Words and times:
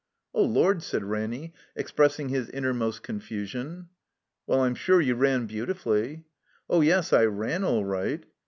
"Oh, 0.33 0.41
Lord," 0.43 0.81
said 0.81 1.03
Ranny, 1.03 1.53
expressing 1.75 2.29
his 2.29 2.49
innermost 2.49 3.03
confusion. 3.03 3.89
"Well, 4.47 4.61
I'm 4.61 4.73
sure 4.73 4.99
you 4.99 5.13
ran 5.13 5.45
beautifully." 5.45 6.23
"Oh, 6.67 6.81
yes, 6.81 7.13
I 7.13 7.25
raw 7.25 7.59
all 7.63 7.85
right." 7.85 8.25